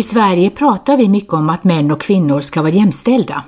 I 0.00 0.02
Sverige 0.02 0.50
pratar 0.50 0.96
vi 0.96 1.08
mycket 1.08 1.32
om 1.32 1.50
att 1.50 1.64
män 1.64 1.90
och 1.90 2.00
kvinnor 2.00 2.40
ska 2.40 2.62
vara 2.62 2.72
jämställda. 2.72 3.44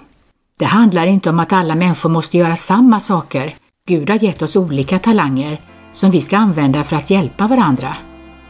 Det 0.58 0.64
handlar 0.64 1.06
inte 1.06 1.30
om 1.30 1.38
att 1.38 1.52
alla 1.52 1.74
människor 1.74 2.10
måste 2.10 2.38
göra 2.38 2.56
samma 2.56 3.00
saker. 3.00 3.54
Gud 3.88 4.10
har 4.10 4.24
gett 4.24 4.42
oss 4.42 4.56
olika 4.56 4.98
talanger 4.98 5.60
som 5.92 6.10
vi 6.10 6.20
ska 6.20 6.36
använda 6.36 6.84
för 6.84 6.96
att 6.96 7.10
hjälpa 7.10 7.46
varandra. 7.46 7.96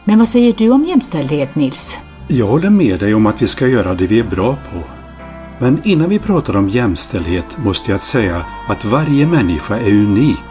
Men 0.03 0.19
vad 0.19 0.27
säger 0.27 0.53
du 0.57 0.69
om 0.69 0.85
jämställdhet, 0.85 1.55
Nils? 1.55 1.97
Jag 2.27 2.47
håller 2.47 2.69
med 2.69 2.99
dig 2.99 3.13
om 3.13 3.25
att 3.25 3.41
vi 3.41 3.47
ska 3.47 3.67
göra 3.67 3.93
det 3.93 4.07
vi 4.07 4.19
är 4.19 4.23
bra 4.23 4.51
på. 4.71 4.79
Men 5.59 5.81
innan 5.83 6.09
vi 6.09 6.19
pratar 6.19 6.57
om 6.57 6.69
jämställdhet 6.69 7.57
måste 7.57 7.91
jag 7.91 8.01
säga 8.01 8.45
att 8.67 8.85
varje 8.85 9.27
människa 9.27 9.77
är 9.77 9.91
unik 9.91 10.43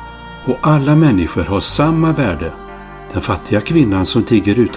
och 0.47 0.59
alla 0.63 0.97
människor 0.97 1.45
har 1.45 1.61
samma 1.61 2.13
värde. 2.13 2.53
Den 3.13 3.23
fattiga 3.23 3.61
kvinnan 3.61 4.07
som 4.07 4.23
tigger 4.23 4.69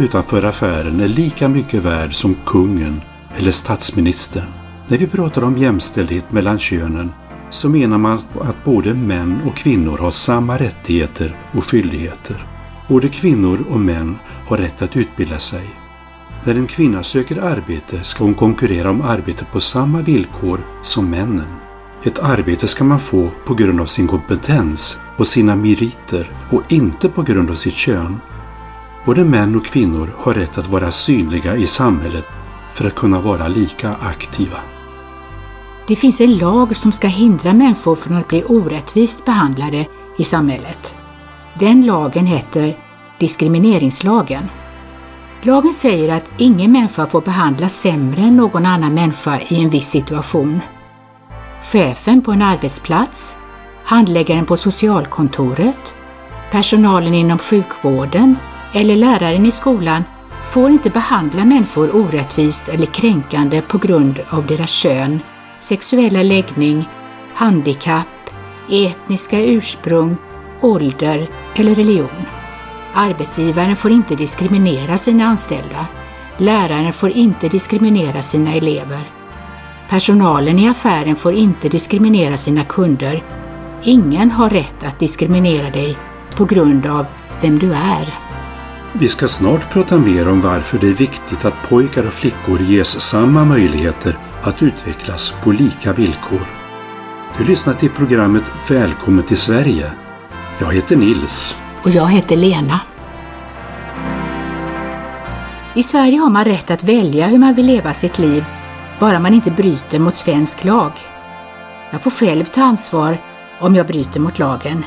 utanför 0.00 0.42
affären 0.42 1.00
är 1.00 1.08
lika 1.08 1.48
mycket 1.48 1.82
värd 1.82 2.14
som 2.14 2.36
kungen 2.44 3.00
eller 3.36 3.50
statsministern. 3.50 4.46
När 4.88 4.98
vi 4.98 5.06
pratar 5.06 5.44
om 5.44 5.56
jämställdhet 5.56 6.32
mellan 6.32 6.58
könen 6.58 7.12
så 7.50 7.68
menar 7.68 7.98
man 7.98 8.18
att 8.40 8.64
både 8.64 8.94
män 8.94 9.40
och 9.46 9.56
kvinnor 9.56 9.98
har 9.98 10.10
samma 10.10 10.58
rättigheter 10.58 11.36
och 11.52 11.64
skyldigheter. 11.64 12.46
Både 12.88 13.08
kvinnor 13.08 13.64
och 13.70 13.80
män 13.80 14.18
har 14.46 14.56
rätt 14.56 14.82
att 14.82 14.96
utbilda 14.96 15.38
sig. 15.38 15.70
När 16.44 16.54
en 16.54 16.66
kvinna 16.66 17.02
söker 17.02 17.36
arbete 17.42 18.04
ska 18.04 18.24
hon 18.24 18.34
konkurrera 18.34 18.90
om 18.90 19.02
arbete 19.02 19.46
på 19.52 19.60
samma 19.60 20.02
villkor 20.02 20.60
som 20.82 21.10
männen. 21.10 21.48
Ett 22.04 22.18
arbete 22.18 22.68
ska 22.68 22.84
man 22.84 23.00
få 23.00 23.30
på 23.46 23.54
grund 23.54 23.80
av 23.80 23.86
sin 23.86 24.06
kompetens 24.06 25.00
och 25.16 25.26
sina 25.26 25.56
meriter 25.56 26.30
och 26.50 26.62
inte 26.72 27.08
på 27.08 27.22
grund 27.22 27.50
av 27.50 27.54
sitt 27.54 27.74
kön. 27.74 28.20
Både 29.04 29.24
män 29.24 29.56
och 29.56 29.64
kvinnor 29.64 30.14
har 30.18 30.34
rätt 30.34 30.58
att 30.58 30.68
vara 30.68 30.90
synliga 30.90 31.56
i 31.56 31.66
samhället 31.66 32.24
för 32.72 32.86
att 32.86 32.94
kunna 32.94 33.20
vara 33.20 33.48
lika 33.48 33.94
aktiva. 33.94 34.58
Det 35.86 35.96
finns 35.96 36.20
en 36.20 36.38
lag 36.38 36.76
som 36.76 36.92
ska 36.92 37.08
hindra 37.08 37.52
människor 37.52 37.94
från 37.94 38.16
att 38.16 38.28
bli 38.28 38.44
orättvist 38.44 39.24
behandlade 39.24 39.86
i 40.18 40.24
samhället. 40.24 40.94
Den 41.58 41.86
lagen 41.86 42.26
heter 42.26 42.78
diskrimineringslagen. 43.18 44.48
Lagen 45.42 45.74
säger 45.74 46.16
att 46.16 46.32
ingen 46.38 46.72
människa 46.72 47.06
får 47.06 47.20
behandlas 47.20 47.74
sämre 47.74 48.22
än 48.22 48.36
någon 48.36 48.66
annan 48.66 48.94
människa 48.94 49.40
i 49.48 49.62
en 49.62 49.70
viss 49.70 49.88
situation. 49.88 50.60
Chefen 51.72 52.22
på 52.22 52.32
en 52.32 52.42
arbetsplats, 52.42 53.36
handläggaren 53.84 54.46
på 54.46 54.56
socialkontoret, 54.56 55.94
personalen 56.50 57.14
inom 57.14 57.38
sjukvården 57.38 58.36
eller 58.72 58.96
läraren 58.96 59.46
i 59.46 59.50
skolan 59.50 60.04
får 60.44 60.70
inte 60.70 60.90
behandla 60.90 61.44
människor 61.44 61.96
orättvist 61.96 62.68
eller 62.68 62.86
kränkande 62.86 63.62
på 63.62 63.78
grund 63.78 64.20
av 64.30 64.46
deras 64.46 64.70
kön, 64.70 65.20
sexuella 65.60 66.22
läggning, 66.22 66.88
handikapp, 67.34 68.06
etniska 68.70 69.40
ursprung, 69.40 70.16
ålder 70.60 71.28
eller 71.54 71.74
religion. 71.74 72.26
Arbetsgivaren 72.94 73.76
får 73.76 73.90
inte 73.90 74.14
diskriminera 74.14 74.98
sina 74.98 75.24
anställda. 75.24 75.86
Läraren 76.36 76.92
får 76.92 77.10
inte 77.10 77.48
diskriminera 77.48 78.22
sina 78.22 78.54
elever. 78.54 79.10
Personalen 79.88 80.58
i 80.58 80.68
affären 80.68 81.16
får 81.16 81.32
inte 81.32 81.68
diskriminera 81.68 82.36
sina 82.36 82.64
kunder. 82.64 83.22
Ingen 83.86 84.30
har 84.30 84.50
rätt 84.50 84.84
att 84.84 84.98
diskriminera 84.98 85.70
dig 85.70 85.96
på 86.36 86.44
grund 86.44 86.86
av 86.86 87.06
vem 87.40 87.58
du 87.58 87.72
är. 87.72 88.14
Vi 88.92 89.08
ska 89.08 89.28
snart 89.28 89.70
prata 89.72 89.98
mer 89.98 90.30
om 90.30 90.40
varför 90.40 90.78
det 90.78 90.86
är 90.86 90.94
viktigt 90.94 91.44
att 91.44 91.68
pojkar 91.68 92.06
och 92.06 92.12
flickor 92.12 92.60
ges 92.60 93.00
samma 93.00 93.44
möjligheter 93.44 94.18
att 94.42 94.62
utvecklas 94.62 95.34
på 95.42 95.52
lika 95.52 95.92
villkor. 95.92 96.40
Du 97.38 97.44
lyssnar 97.44 97.74
till 97.74 97.90
programmet 97.90 98.42
Välkommen 98.68 99.24
till 99.24 99.36
Sverige. 99.36 99.92
Jag 100.60 100.72
heter 100.72 100.96
Nils. 100.96 101.54
Och 101.82 101.90
jag 101.90 102.06
heter 102.06 102.36
Lena. 102.36 102.80
I 105.74 105.82
Sverige 105.82 106.18
har 106.18 106.30
man 106.30 106.44
rätt 106.44 106.70
att 106.70 106.84
välja 106.84 107.26
hur 107.26 107.38
man 107.38 107.54
vill 107.54 107.66
leva 107.66 107.94
sitt 107.94 108.18
liv, 108.18 108.44
bara 109.00 109.20
man 109.20 109.34
inte 109.34 109.50
bryter 109.50 109.98
mot 109.98 110.16
svensk 110.16 110.64
lag. 110.64 110.92
Jag 111.90 112.02
får 112.02 112.10
själv 112.10 112.44
ta 112.44 112.62
ansvar 112.62 113.18
om 113.60 113.74
jag 113.74 113.86
bryter 113.86 114.20
mot 114.20 114.38
lagen. 114.38 114.84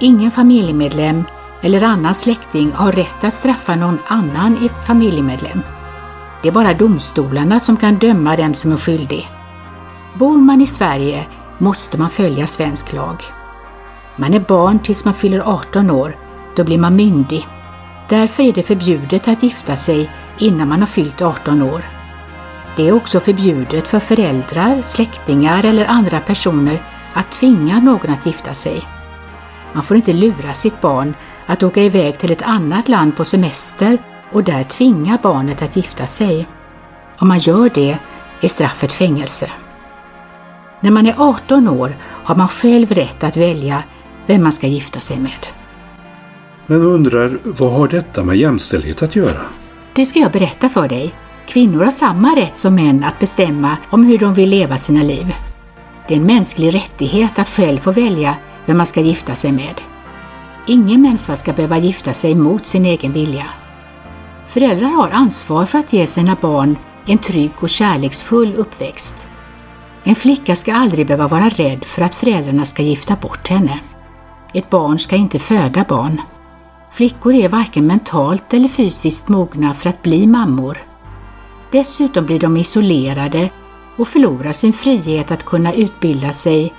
Ingen 0.00 0.30
familjemedlem 0.30 1.24
eller 1.60 1.82
annan 1.82 2.14
släkting 2.14 2.72
har 2.72 2.92
rätt 2.92 3.24
att 3.24 3.34
straffa 3.34 3.74
någon 3.74 3.98
annan 4.06 4.68
familjemedlem. 4.86 5.62
Det 6.42 6.48
är 6.48 6.52
bara 6.52 6.74
domstolarna 6.74 7.60
som 7.60 7.76
kan 7.76 7.98
döma 7.98 8.36
den 8.36 8.54
som 8.54 8.72
är 8.72 8.76
skyldig. 8.76 9.28
Bor 10.14 10.38
man 10.38 10.60
i 10.60 10.66
Sverige 10.66 11.26
måste 11.58 11.98
man 11.98 12.10
följa 12.10 12.46
svensk 12.46 12.92
lag. 12.92 13.24
Man 14.16 14.34
är 14.34 14.40
barn 14.40 14.78
tills 14.78 15.04
man 15.04 15.14
fyller 15.14 15.40
18 15.40 15.90
år, 15.90 16.16
då 16.56 16.64
blir 16.64 16.78
man 16.78 16.96
myndig. 16.96 17.46
Därför 18.08 18.42
är 18.42 18.52
det 18.52 18.62
förbjudet 18.62 19.28
att 19.28 19.42
gifta 19.42 19.76
sig 19.76 20.10
innan 20.38 20.68
man 20.68 20.80
har 20.80 20.86
fyllt 20.86 21.22
18 21.22 21.62
år. 21.62 21.82
Det 22.76 22.88
är 22.88 22.92
också 22.92 23.20
förbjudet 23.20 23.88
för 23.88 24.00
föräldrar, 24.00 24.82
släktingar 24.82 25.64
eller 25.64 25.86
andra 25.86 26.20
personer 26.20 26.82
att 27.12 27.32
tvinga 27.32 27.80
någon 27.80 28.10
att 28.10 28.26
gifta 28.26 28.54
sig. 28.54 28.82
Man 29.72 29.84
får 29.84 29.96
inte 29.96 30.12
lura 30.12 30.54
sitt 30.54 30.80
barn 30.80 31.14
att 31.46 31.62
åka 31.62 31.82
iväg 31.82 32.18
till 32.18 32.32
ett 32.32 32.42
annat 32.42 32.88
land 32.88 33.16
på 33.16 33.24
semester 33.24 33.98
och 34.32 34.44
där 34.44 34.62
tvinga 34.62 35.18
barnet 35.22 35.62
att 35.62 35.76
gifta 35.76 36.06
sig. 36.06 36.46
Om 37.18 37.28
man 37.28 37.38
gör 37.38 37.70
det 37.74 37.98
är 38.40 38.48
straffet 38.48 38.92
fängelse. 38.92 39.50
När 40.80 40.90
man 40.90 41.06
är 41.06 41.14
18 41.18 41.68
år 41.68 41.96
har 42.02 42.36
man 42.36 42.48
själv 42.48 42.92
rätt 42.92 43.24
att 43.24 43.36
välja 43.36 43.82
vem 44.26 44.42
man 44.42 44.52
ska 44.52 44.66
gifta 44.66 45.00
sig 45.00 45.18
med. 45.18 45.46
Men 46.66 46.82
undrar, 46.82 47.38
vad 47.44 47.72
har 47.72 47.88
detta 47.88 48.24
med 48.24 48.36
jämställdhet 48.36 49.02
att 49.02 49.16
göra? 49.16 49.40
Det 49.94 50.06
ska 50.06 50.18
jag 50.18 50.32
berätta 50.32 50.68
för 50.68 50.88
dig. 50.88 51.14
Kvinnor 51.46 51.84
har 51.84 51.90
samma 51.90 52.36
rätt 52.36 52.56
som 52.56 52.74
män 52.74 53.04
att 53.04 53.18
bestämma 53.18 53.76
om 53.90 54.04
hur 54.04 54.18
de 54.18 54.34
vill 54.34 54.50
leva 54.50 54.78
sina 54.78 55.02
liv. 55.02 55.34
Det 56.08 56.14
är 56.14 56.18
en 56.18 56.26
mänsklig 56.26 56.74
rättighet 56.74 57.38
att 57.38 57.48
själv 57.48 57.78
få 57.78 57.92
välja 57.92 58.36
vem 58.66 58.76
man 58.76 58.86
ska 58.86 59.00
gifta 59.00 59.34
sig 59.34 59.52
med. 59.52 59.80
Ingen 60.66 61.02
människa 61.02 61.36
ska 61.36 61.52
behöva 61.52 61.78
gifta 61.78 62.12
sig 62.12 62.34
mot 62.34 62.66
sin 62.66 62.86
egen 62.86 63.12
vilja. 63.12 63.46
Föräldrar 64.48 64.88
har 64.88 65.08
ansvar 65.08 65.66
för 65.66 65.78
att 65.78 65.92
ge 65.92 66.06
sina 66.06 66.36
barn 66.40 66.76
en 67.06 67.18
trygg 67.18 67.50
och 67.60 67.68
kärleksfull 67.68 68.54
uppväxt. 68.54 69.28
En 70.04 70.14
flicka 70.14 70.56
ska 70.56 70.74
aldrig 70.74 71.06
behöva 71.06 71.28
vara 71.28 71.48
rädd 71.48 71.84
för 71.84 72.02
att 72.02 72.14
föräldrarna 72.14 72.64
ska 72.64 72.82
gifta 72.82 73.16
bort 73.16 73.48
henne. 73.48 73.80
Ett 74.54 74.70
barn 74.70 74.98
ska 74.98 75.16
inte 75.16 75.38
föda 75.38 75.84
barn. 75.88 76.20
Flickor 76.92 77.34
är 77.34 77.48
varken 77.48 77.86
mentalt 77.86 78.54
eller 78.54 78.68
fysiskt 78.68 79.28
mogna 79.28 79.74
för 79.74 79.88
att 79.88 80.02
bli 80.02 80.26
mammor. 80.26 80.78
Dessutom 81.72 82.26
blir 82.26 82.40
de 82.40 82.56
isolerade 82.56 83.50
och 83.98 84.08
förlorar 84.08 84.52
sin 84.52 84.72
frihet 84.72 85.30
att 85.30 85.44
kunna 85.44 85.74
utbilda 85.74 86.32
sig 86.32 86.74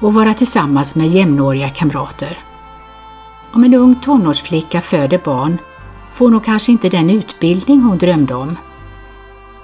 och 0.00 0.14
vara 0.14 0.34
tillsammans 0.34 0.94
med 0.94 1.08
jämnåriga 1.08 1.68
kamrater. 1.70 2.38
Om 3.52 3.64
en 3.64 3.74
ung 3.74 3.94
tonårsflicka 3.94 4.80
föder 4.80 5.20
barn 5.24 5.58
får 6.12 6.30
hon 6.30 6.40
kanske 6.40 6.72
inte 6.72 6.88
den 6.88 7.10
utbildning 7.10 7.80
hon 7.80 7.98
drömde 7.98 8.34
om. 8.34 8.56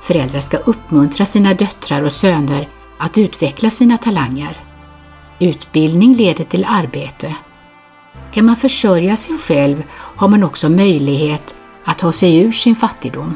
Föräldrar 0.03 0.41
ska 0.41 0.57
uppmuntra 0.57 1.25
sina 1.25 1.55
döttrar 1.55 2.05
och 2.05 2.13
söner 2.13 2.69
att 2.99 3.19
utveckla 3.19 3.71
sina 3.71 3.99
talanger. 3.99 4.57
Utbildning 5.39 6.15
leder 6.15 6.45
till 6.45 6.67
arbete. 6.69 7.37
Kan 8.33 8.45
man 8.45 8.57
försörja 8.57 9.17
sig 9.17 9.39
själv 9.39 9.83
har 9.91 10.29
man 10.29 10.45
också 10.45 10.69
möjlighet 10.69 11.55
att 11.85 11.99
ta 11.99 12.13
sig 12.13 12.39
ur 12.41 12.53
sin 12.53 12.77
fattigdom. 12.77 13.35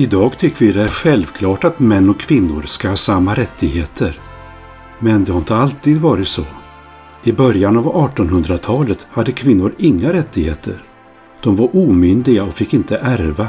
Idag 0.00 0.38
tycker 0.38 0.66
vi 0.66 0.72
det 0.72 0.82
är 0.82 0.88
självklart 0.88 1.64
att 1.64 1.78
män 1.78 2.10
och 2.10 2.20
kvinnor 2.20 2.62
ska 2.66 2.88
ha 2.88 2.96
samma 2.96 3.34
rättigheter. 3.34 4.18
Men 4.98 5.24
det 5.24 5.32
har 5.32 5.38
inte 5.38 5.56
alltid 5.56 6.00
varit 6.00 6.28
så. 6.28 6.44
I 7.24 7.32
början 7.32 7.76
av 7.76 7.84
1800-talet 7.86 9.06
hade 9.10 9.32
kvinnor 9.32 9.74
inga 9.78 10.12
rättigheter. 10.12 10.82
De 11.42 11.56
var 11.56 11.76
omyndiga 11.76 12.44
och 12.44 12.54
fick 12.54 12.74
inte 12.74 12.96
ärva. 12.96 13.48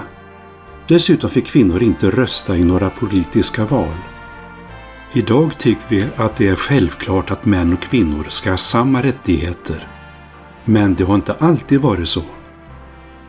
Dessutom 0.88 1.30
fick 1.30 1.46
kvinnor 1.46 1.84
inte 1.84 2.10
rösta 2.10 2.58
i 2.58 2.64
några 2.64 2.90
politiska 2.90 3.66
val. 3.66 3.98
Idag 5.14 5.58
tycker 5.58 5.84
vi 5.90 6.06
att 6.16 6.36
det 6.36 6.48
är 6.48 6.56
självklart 6.56 7.32
att 7.32 7.46
män 7.46 7.74
och 7.74 7.82
kvinnor 7.82 8.26
ska 8.30 8.50
ha 8.50 8.58
samma 8.58 9.04
rättigheter. 9.04 9.88
Men 10.66 10.96
det 10.96 11.04
har 11.04 11.16
inte 11.16 11.34
alltid 11.34 11.82
varit 11.82 12.10
så. 12.10 12.24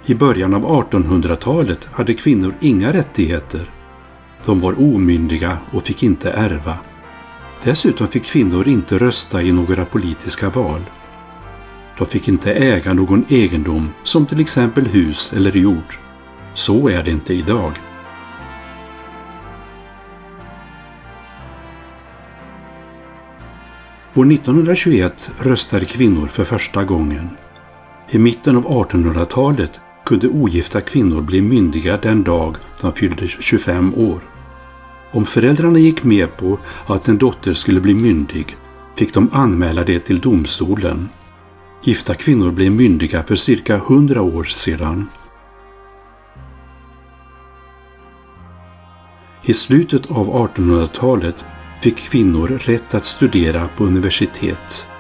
I 0.06 0.14
början 0.14 0.54
av 0.54 0.64
1800-talet 0.66 1.88
hade 1.92 2.14
kvinnor 2.14 2.54
inga 2.60 2.92
rättigheter. 2.92 3.70
De 4.44 4.60
var 4.60 4.80
omyndiga 4.80 5.58
och 5.70 5.82
fick 5.82 6.02
inte 6.02 6.30
ärva. 6.30 6.78
Dessutom 7.64 8.08
fick 8.08 8.24
kvinnor 8.24 8.68
inte 8.68 8.98
rösta 8.98 9.42
i 9.42 9.52
några 9.52 9.84
politiska 9.84 10.50
val. 10.50 10.80
De 11.98 12.06
fick 12.06 12.28
inte 12.28 12.52
äga 12.52 12.94
någon 12.94 13.24
egendom 13.28 13.90
som 14.04 14.26
till 14.26 14.40
exempel 14.40 14.86
hus 14.86 15.32
eller 15.32 15.56
jord. 15.56 15.98
Så 16.54 16.88
är 16.88 17.02
det 17.02 17.10
inte 17.10 17.34
idag. 17.34 17.72
År 24.14 24.32
1921 24.32 25.30
röstade 25.38 25.84
kvinnor 25.84 26.26
för 26.26 26.44
första 26.44 26.84
gången. 26.84 27.28
I 28.10 28.18
mitten 28.18 28.56
av 28.56 28.66
1800-talet 28.66 29.80
kunde 30.04 30.28
ogifta 30.28 30.80
kvinnor 30.80 31.20
bli 31.20 31.40
myndiga 31.40 31.96
den 31.96 32.22
dag 32.22 32.56
de 32.80 32.92
fyllde 32.92 33.28
25 33.28 33.94
år. 33.94 34.20
Om 35.12 35.26
föräldrarna 35.26 35.78
gick 35.78 36.04
med 36.04 36.36
på 36.36 36.58
att 36.86 37.08
en 37.08 37.18
dotter 37.18 37.54
skulle 37.54 37.80
bli 37.80 37.94
myndig 37.94 38.56
fick 38.96 39.14
de 39.14 39.30
anmäla 39.32 39.84
det 39.84 40.00
till 40.00 40.20
domstolen. 40.20 41.08
Gifta 41.82 42.14
kvinnor 42.14 42.50
blev 42.50 42.72
myndiga 42.72 43.22
för 43.22 43.36
cirka 43.36 43.76
100 43.76 44.22
år 44.22 44.44
sedan. 44.44 45.08
I 49.44 49.54
slutet 49.54 50.10
av 50.10 50.48
1800-talet 50.54 51.44
fick 51.80 51.96
kvinnor 51.96 52.48
rätt 52.48 52.94
att 52.94 53.04
studera 53.04 53.68
på 53.76 53.84
universitet. 53.84 54.91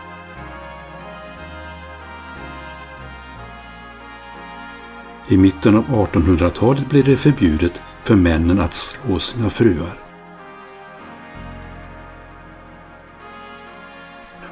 I 5.28 5.36
mitten 5.36 5.76
av 5.76 5.84
1800-talet 5.84 6.88
blev 6.88 7.04
det 7.04 7.16
förbjudet 7.16 7.82
för 8.04 8.14
männen 8.16 8.60
att 8.60 8.74
slå 8.74 9.18
sina 9.18 9.50
fruar. 9.50 9.98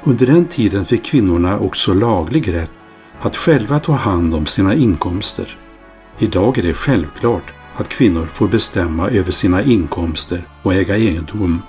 Under 0.03 0.25
den 0.25 0.45
tiden 0.45 0.85
fick 0.85 1.05
kvinnorna 1.05 1.59
också 1.59 1.93
laglig 1.93 2.53
rätt 2.53 2.71
att 3.21 3.35
själva 3.35 3.79
ta 3.79 3.93
hand 3.93 4.35
om 4.35 4.45
sina 4.45 4.75
inkomster. 4.75 5.57
Idag 6.19 6.57
är 6.57 6.63
det 6.63 6.73
självklart 6.73 7.53
att 7.75 7.89
kvinnor 7.89 8.25
får 8.25 8.47
bestämma 8.47 9.09
över 9.09 9.31
sina 9.31 9.63
inkomster 9.63 10.47
och 10.61 10.73
äga 10.73 10.97
egendom. 10.97 11.61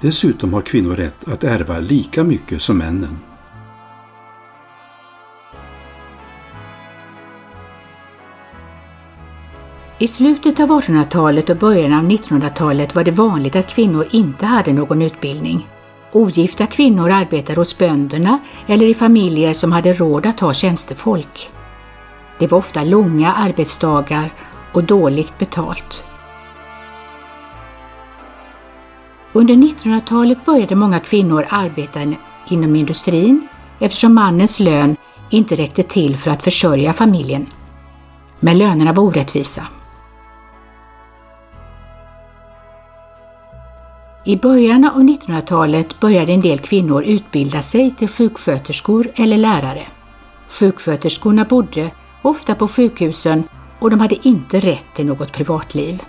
Dessutom 0.00 0.52
har 0.52 0.62
kvinnor 0.62 0.96
rätt 0.96 1.28
att 1.28 1.44
ärva 1.44 1.78
lika 1.78 2.24
mycket 2.24 2.62
som 2.62 2.78
männen. 2.78 3.18
I 10.02 10.08
slutet 10.08 10.60
av 10.60 10.68
1800-talet 10.68 11.50
och 11.50 11.56
början 11.56 11.92
av 11.92 12.04
1900-talet 12.04 12.94
var 12.94 13.04
det 13.04 13.10
vanligt 13.10 13.56
att 13.56 13.74
kvinnor 13.74 14.06
inte 14.10 14.46
hade 14.46 14.72
någon 14.72 15.02
utbildning. 15.02 15.68
Ogifta 16.12 16.66
kvinnor 16.66 17.10
arbetade 17.10 17.60
hos 17.60 17.78
bönderna 17.78 18.38
eller 18.66 18.86
i 18.86 18.94
familjer 18.94 19.52
som 19.52 19.72
hade 19.72 19.92
råd 19.92 20.26
att 20.26 20.40
ha 20.40 20.54
tjänstefolk. 20.54 21.50
Det 22.38 22.46
var 22.46 22.58
ofta 22.58 22.84
långa 22.84 23.32
arbetsdagar 23.32 24.32
och 24.72 24.84
dåligt 24.84 25.38
betalt. 25.38 26.04
Under 29.32 29.54
1900-talet 29.54 30.44
började 30.44 30.74
många 30.74 31.00
kvinnor 31.00 31.46
arbeta 31.48 32.00
inom 32.48 32.76
industrin 32.76 33.48
eftersom 33.78 34.14
mannens 34.14 34.60
lön 34.60 34.96
inte 35.30 35.56
räckte 35.56 35.82
till 35.82 36.16
för 36.16 36.30
att 36.30 36.42
försörja 36.42 36.92
familjen. 36.92 37.46
Men 38.40 38.58
lönerna 38.58 38.92
var 38.92 39.02
orättvisa. 39.02 39.66
I 44.24 44.36
början 44.36 44.84
av 44.84 45.02
1900-talet 45.02 46.00
började 46.00 46.32
en 46.32 46.40
del 46.40 46.58
kvinnor 46.58 47.02
utbilda 47.02 47.62
sig 47.62 47.90
till 47.90 48.08
sjuksköterskor 48.08 49.10
eller 49.14 49.36
lärare. 49.36 49.86
Sjuksköterskorna 50.48 51.44
bodde 51.44 51.90
ofta 52.22 52.54
på 52.54 52.68
sjukhusen 52.68 53.44
och 53.78 53.90
de 53.90 54.00
hade 54.00 54.28
inte 54.28 54.60
rätt 54.60 54.84
till 54.94 55.06
något 55.06 55.32
privatliv. 55.32 56.02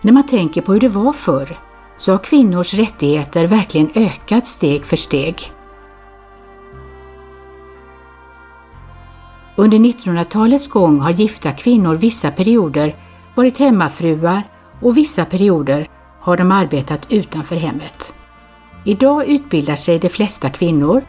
När 0.00 0.12
man 0.12 0.26
tänker 0.26 0.62
på 0.62 0.72
hur 0.72 0.80
det 0.80 0.88
var 0.88 1.12
förr 1.12 1.58
så 1.98 2.12
har 2.12 2.18
kvinnors 2.18 2.74
rättigheter 2.74 3.46
verkligen 3.46 3.90
ökat 3.94 4.46
steg 4.46 4.84
för 4.84 4.96
steg. 4.96 5.52
Under 9.56 9.78
1900-talets 9.78 10.68
gång 10.68 11.00
har 11.00 11.10
gifta 11.10 11.52
kvinnor 11.52 11.94
vissa 11.94 12.30
perioder 12.30 12.96
varit 13.34 13.58
hemmafruar 13.58 14.42
och 14.80 14.96
vissa 14.96 15.24
perioder 15.24 15.88
har 16.20 16.36
de 16.36 16.52
arbetat 16.52 17.12
utanför 17.12 17.56
hemmet. 17.56 18.12
Idag 18.84 19.26
utbildar 19.26 19.76
sig 19.76 19.98
de 19.98 20.08
flesta 20.08 20.50
kvinnor 20.50 21.04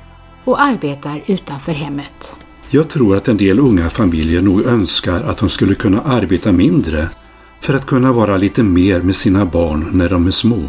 och 0.46 0.62
arbetar 0.62 1.24
utanför 1.26 1.72
hemmet. 1.72 2.36
Jag 2.70 2.90
tror 2.90 3.18
att 3.18 3.28
en 3.28 3.38
del 3.38 3.60
unga 3.60 3.90
familjer 3.90 4.42
nog 4.42 4.66
önskar 4.66 5.24
att 5.24 5.38
de 5.38 5.50
skulle 5.50 5.76
kunna 5.76 6.02
arbeta 6.02 6.52
mindre 6.52 7.10
för 7.62 7.74
att 7.74 7.86
kunna 7.86 8.14
vara 8.14 8.38
lite 8.38 8.64
mer 8.64 9.02
med 9.02 9.16
sina 9.16 9.46
barn 9.46 9.90
när 9.92 10.10
de 10.10 10.28
är 10.28 10.32
små. 10.32 10.68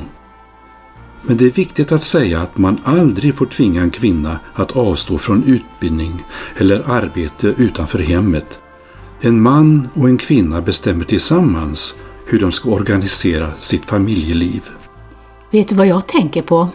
Men 1.22 1.36
det 1.36 1.44
är 1.44 1.50
viktigt 1.50 1.92
att 1.92 2.02
säga 2.02 2.40
att 2.40 2.58
man 2.58 2.80
aldrig 2.84 3.36
får 3.36 3.46
tvinga 3.46 3.82
en 3.82 3.90
kvinna 3.90 4.38
att 4.54 4.76
avstå 4.76 5.18
från 5.18 5.44
utbildning 5.44 6.24
eller 6.56 6.90
arbete 6.90 7.46
utanför 7.46 7.98
hemmet. 7.98 8.58
En 9.20 9.40
man 9.40 9.88
och 9.94 10.08
en 10.08 10.18
kvinna 10.18 10.60
bestämmer 10.60 11.04
tillsammans 11.04 11.94
hur 12.32 12.40
de 12.40 12.52
ska 12.52 12.70
organisera 12.70 13.52
sitt 13.58 13.84
familjeliv. 13.84 14.62
Vet 15.50 15.68
du 15.68 15.74
vad 15.74 15.86
jag 15.86 16.06
tänker 16.06 16.42
på? 16.42 16.68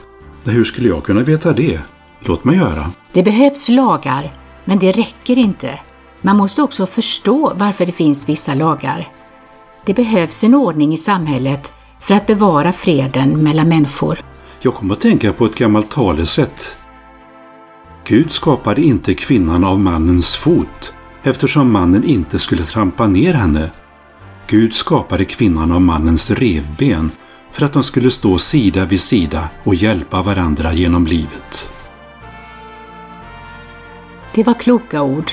Hur 0.44 0.64
skulle 0.64 0.88
jag 0.88 1.04
kunna 1.04 1.22
veta 1.22 1.54
det? 1.54 1.80
Låt 2.20 2.44
mig 2.44 2.56
höra. 2.56 2.92
Det 3.14 3.24
behövs 3.24 3.70
lagar, 3.70 4.34
men 4.66 4.80
det 4.80 4.92
räcker 4.92 5.38
inte. 5.38 5.80
Man 6.22 6.38
måste 6.38 6.62
också 6.62 6.86
förstå 6.86 7.54
varför 7.56 7.86
det 7.86 7.92
finns 7.92 8.30
vissa 8.30 8.54
lagar. 8.54 9.08
Det 9.86 9.94
behövs 9.94 10.44
en 10.44 10.54
ordning 10.56 10.94
i 10.94 10.98
samhället 10.98 11.74
för 12.00 12.16
att 12.16 12.28
bevara 12.28 12.72
freden 12.72 13.44
mellan 13.44 13.70
människor. 13.70 14.20
Jag 14.60 14.76
kommer 14.76 14.94
att 14.94 15.02
tänka 15.02 15.34
på 15.34 15.46
ett 15.46 15.56
gammalt 15.56 15.92
talesätt. 15.92 16.76
Gud 18.08 18.32
skapade 18.32 18.82
inte 18.82 19.14
kvinnan 19.14 19.64
av 19.64 19.80
mannens 19.80 20.36
fot 20.36 20.94
eftersom 21.24 21.72
mannen 21.72 22.04
inte 22.04 22.40
skulle 22.40 22.64
trampa 22.64 23.08
ner 23.08 23.34
henne. 23.34 23.70
Gud 24.50 24.74
skapade 24.74 25.26
kvinnan 25.26 25.72
av 25.72 25.82
mannens 25.82 26.32
revben 26.32 27.12
för 27.52 27.66
att 27.66 27.74
de 27.74 27.84
skulle 27.84 28.12
stå 28.12 28.38
sida 28.38 28.86
vid 28.86 29.02
sida 29.02 29.50
och 29.64 29.76
hjälpa 29.76 30.22
varandra 30.22 30.74
genom 30.74 31.08
livet. 31.08 31.70
Det 34.34 34.44
var 34.44 34.54
kloka 34.54 35.02
ord. 35.02 35.32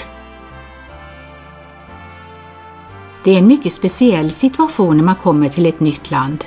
Det 3.24 3.30
är 3.30 3.38
en 3.38 3.46
mycket 3.46 3.72
speciell 3.72 4.30
situation 4.30 4.96
när 4.96 5.04
man 5.04 5.16
kommer 5.16 5.48
till 5.48 5.66
ett 5.66 5.80
nytt 5.80 6.10
land. 6.10 6.44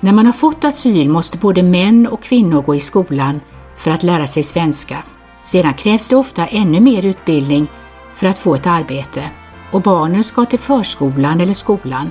När 0.00 0.12
man 0.12 0.26
har 0.26 0.32
fått 0.32 0.64
asyl 0.64 1.08
måste 1.08 1.38
både 1.38 1.62
män 1.62 2.06
och 2.06 2.22
kvinnor 2.22 2.62
gå 2.62 2.74
i 2.74 2.80
skolan 2.80 3.40
för 3.76 3.90
att 3.90 4.02
lära 4.02 4.26
sig 4.26 4.42
svenska. 4.42 5.02
Sedan 5.44 5.74
krävs 5.74 6.08
det 6.08 6.16
ofta 6.16 6.46
ännu 6.46 6.80
mer 6.80 7.04
utbildning 7.04 7.66
för 8.14 8.26
att 8.26 8.38
få 8.38 8.54
ett 8.54 8.66
arbete 8.66 9.30
och 9.70 9.82
barnen 9.82 10.24
ska 10.24 10.44
till 10.44 10.58
förskolan 10.58 11.40
eller 11.40 11.54
skolan. 11.54 12.10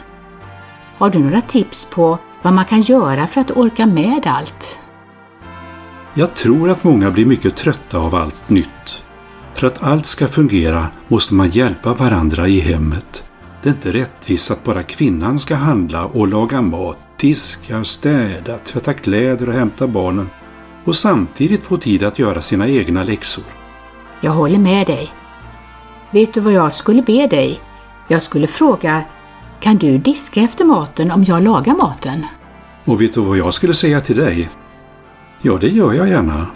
Har 0.98 1.10
du 1.10 1.20
några 1.20 1.42
tips 1.42 1.86
på 1.86 2.20
vad 2.42 2.54
man 2.54 2.66
kan 2.66 2.82
göra 2.82 3.28
för 3.28 3.42
att 3.42 3.52
orka 3.52 3.86
med 3.86 4.28
allt? 4.28 4.80
Jag 6.14 6.36
tror 6.36 6.70
att 6.70 6.84
många 6.84 7.12
blir 7.12 7.26
mycket 7.26 7.56
trötta 7.56 7.98
av 7.98 8.16
allt 8.16 8.50
nytt. 8.50 9.04
För 9.54 9.68
att 9.68 9.84
allt 9.84 10.06
ska 10.06 10.28
fungera 10.28 10.88
måste 11.08 11.34
man 11.34 11.50
hjälpa 11.50 11.94
varandra 11.94 12.48
i 12.48 12.60
hemmet. 12.60 13.24
Det 13.62 13.70
är 13.70 13.74
inte 13.74 13.92
rättvist 13.92 14.52
att 14.52 14.64
bara 14.64 14.84
kvinnan 14.84 15.40
ska 15.40 15.56
handla 15.56 16.06
och 16.06 16.28
laga 16.28 16.62
mat, 16.62 16.98
diska, 17.18 17.84
städa, 17.84 18.58
tvätta 18.58 18.94
kläder 18.94 19.50
och 19.50 19.56
hämta 19.56 19.88
barnen 19.88 20.30
och 20.86 20.96
samtidigt 20.96 21.64
få 21.64 21.78
tid 21.78 22.04
att 22.04 22.20
göra 22.20 22.42
sina 22.42 22.68
egna 22.68 23.04
läxor. 23.04 23.44
Jag 24.22 24.32
håller 24.32 24.60
med 24.60 24.88
dig. 24.88 25.12
Vet 26.12 26.34
du 26.34 26.40
vad 26.40 26.54
jag 26.54 26.74
skulle 26.74 27.02
be 27.02 27.28
dig? 27.28 27.60
Jag 28.08 28.22
skulle 28.22 28.48
fråga, 28.48 29.04
kan 29.60 29.78
du 29.78 29.98
diska 29.98 30.42
efter 30.42 30.66
maten 30.66 31.12
om 31.12 31.24
jag 31.24 31.44
lagar 31.44 31.76
maten? 31.76 32.26
Och 32.86 33.02
vet 33.02 33.14
du 33.14 33.22
vad 33.22 33.38
jag 33.38 33.54
skulle 33.54 33.74
säga 33.74 34.02
till 34.02 34.18
dig? 34.18 34.50
Ja, 35.42 35.58
det 35.62 35.68
gör 35.68 35.94
jag 35.94 36.10
gärna. 36.10 36.48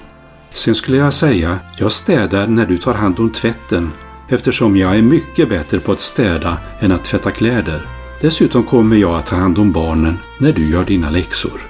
Sen 0.49 0.75
skulle 0.75 0.97
jag 0.97 1.13
säga, 1.13 1.59
jag 1.77 1.91
städar 1.91 2.47
när 2.47 2.65
du 2.65 2.77
tar 2.77 2.93
hand 2.93 3.19
om 3.19 3.31
tvätten 3.31 3.91
eftersom 4.29 4.77
jag 4.77 4.97
är 4.97 5.01
mycket 5.01 5.49
bättre 5.49 5.79
på 5.79 5.91
att 5.91 5.99
städa 5.99 6.57
än 6.79 6.91
att 6.91 7.03
tvätta 7.03 7.31
kläder. 7.31 7.85
Dessutom 8.21 8.63
kommer 8.63 8.95
jag 8.95 9.15
att 9.15 9.25
ta 9.25 9.35
hand 9.35 9.57
om 9.57 9.71
barnen 9.71 10.19
när 10.39 10.51
du 10.51 10.71
gör 10.71 10.83
dina 10.83 11.09
läxor. 11.09 11.61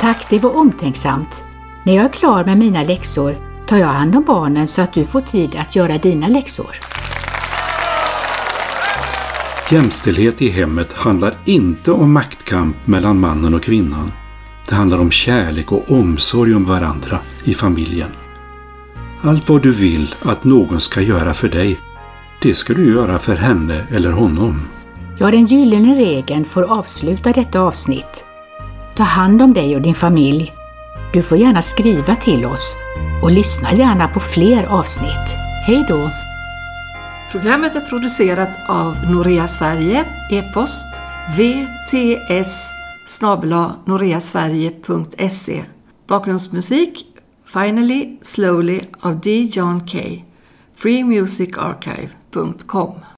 Tack, 0.00 0.26
det 0.30 0.38
var 0.38 0.56
omtänksamt. 0.56 1.44
När 1.84 1.96
jag 1.96 2.04
är 2.04 2.12
klar 2.12 2.44
med 2.44 2.58
mina 2.58 2.82
läxor 2.82 3.51
tar 3.72 3.78
jag 3.78 3.88
hand 3.88 4.16
om 4.16 4.24
barnen 4.24 4.68
så 4.68 4.82
att 4.82 4.92
du 4.92 5.04
får 5.04 5.20
tid 5.20 5.56
att 5.56 5.76
göra 5.76 5.98
dina 5.98 6.28
läxor. 6.28 6.76
Jämställdhet 9.70 10.42
i 10.42 10.48
hemmet 10.48 10.92
handlar 10.92 11.34
inte 11.44 11.92
om 11.92 12.12
maktkamp 12.12 12.76
mellan 12.84 13.20
mannen 13.20 13.54
och 13.54 13.62
kvinnan. 13.62 14.12
Det 14.68 14.74
handlar 14.74 14.98
om 14.98 15.10
kärlek 15.10 15.72
och 15.72 15.90
omsorg 15.90 16.54
om 16.54 16.64
varandra 16.64 17.18
i 17.44 17.54
familjen. 17.54 18.08
Allt 19.22 19.48
vad 19.48 19.62
du 19.62 19.72
vill 19.72 20.14
att 20.22 20.44
någon 20.44 20.80
ska 20.80 21.00
göra 21.00 21.34
för 21.34 21.48
dig, 21.48 21.78
det 22.42 22.54
ska 22.54 22.74
du 22.74 22.94
göra 22.94 23.18
för 23.18 23.36
henne 23.36 23.86
eller 23.90 24.10
honom. 24.10 24.62
Ja, 25.18 25.30
den 25.30 25.46
gyllene 25.46 25.94
regeln 25.94 26.44
får 26.44 26.62
avsluta 26.62 27.32
detta 27.32 27.60
avsnitt. 27.60 28.24
Ta 28.94 29.02
hand 29.02 29.42
om 29.42 29.54
dig 29.54 29.76
och 29.76 29.82
din 29.82 29.94
familj. 29.94 30.52
Du 31.12 31.22
får 31.22 31.38
gärna 31.38 31.62
skriva 31.62 32.16
till 32.16 32.44
oss 32.44 32.76
och 33.22 33.30
lyssna 33.30 33.72
gärna 33.72 34.08
på 34.08 34.20
fler 34.20 34.66
avsnitt. 34.66 35.36
Hej 35.66 35.86
då! 35.88 36.10
Programmet 37.32 37.74
är 37.74 37.80
producerat 37.80 38.50
av 38.68 38.96
Norea 39.10 39.48
Sverige, 39.48 40.04
e-post 40.30 40.86
vts 41.36 42.70
noreasverige.se 43.84 45.64
Bakgrundsmusik 46.06 47.06
Finally 47.46 48.18
Slowly 48.22 48.80
av 49.00 49.20
D. 49.20 49.50
John 49.52 49.86
Kay 49.86 50.22
freemusicarchive.com 50.76 53.02